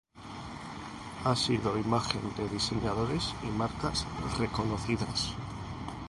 [1.25, 4.07] Ha sido imagen de diseñadores y marcas
[4.39, 5.35] reconocidas.